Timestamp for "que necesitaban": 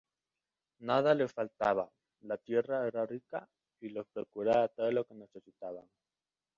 5.05-5.85